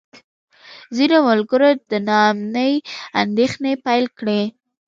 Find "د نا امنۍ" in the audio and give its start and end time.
1.91-2.73